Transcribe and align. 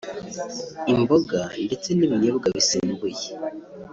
imboga 0.93 1.39
ndetse 1.65 1.89
n’ibinyobwa 1.93 2.47
bisembuye 2.55 3.23